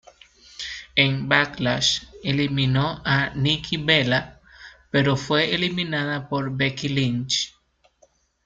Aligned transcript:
En 0.95 1.29
Backlash, 1.29 2.05
eliminó 2.23 3.03
a 3.05 3.29
Nikki 3.35 3.77
Bella 3.77 4.41
pero 4.89 5.15
fue 5.15 5.53
eliminada 5.53 6.27
por 6.27 6.57
Becky 6.57 6.89
Lynch. 6.89 7.55